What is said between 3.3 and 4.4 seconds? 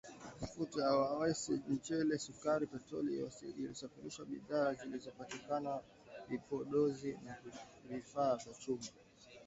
iliyosafishwa,